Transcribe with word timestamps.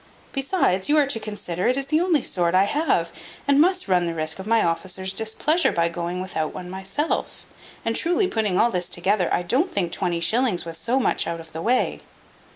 Besides, 0.33 0.89
you 0.89 0.97
are 0.97 1.05
to 1.05 1.19
consider, 1.19 1.67
it 1.67 1.77
is 1.77 1.85
the 1.85 2.01
only 2.01 2.23
sword 2.23 2.55
I 2.55 2.63
have, 2.63 3.11
and 3.47 3.57
I 3.57 3.59
must 3.59 3.87
run 3.87 4.05
the 4.05 4.15
risque 4.15 4.39
of 4.41 4.47
my 4.47 4.63
officer's 4.63 5.13
displeasure, 5.13 5.71
by 5.71 5.89
going 5.89 6.21
without 6.21 6.55
one 6.55 6.71
myself. 6.71 7.45
And 7.85 7.95
truly, 7.95 8.27
putting 8.27 8.57
all 8.57 8.71
this 8.71 8.89
together, 8.89 9.31
I 9.31 9.43
don't 9.43 9.71
think 9.71 9.91
twenty 9.91 10.19
shillings 10.19 10.65
was 10.65 10.79
so 10.79 10.99
much 10.99 11.27
out 11.27 11.39
of 11.39 11.51
the 11.51 11.61
way." 11.61 11.99